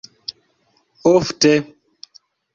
[1.11, 1.53] ofte